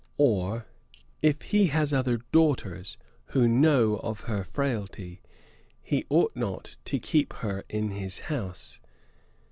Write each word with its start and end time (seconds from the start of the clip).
Or, 0.17 0.65
if 1.21 1.43
he 1.43 1.67
has 1.67 1.93
other 1.93 2.17
daughters 2.31 2.97
who 3.25 3.47
know 3.47 3.97
of 3.97 4.21
her 4.21 4.43
frailty, 4.43 5.21
he 5.79 6.07
ought 6.09 6.35
not 6.35 6.75
to 6.85 6.97
keep 6.97 7.33
her 7.33 7.65
in 7.69 7.91
his 7.91 8.21
house. 8.21 8.79